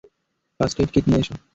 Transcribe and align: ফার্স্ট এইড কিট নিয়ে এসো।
ফার্স্ট 0.59 0.77
এইড 0.81 0.89
কিট 0.93 1.05
নিয়ে 1.09 1.21
এসো। 1.23 1.35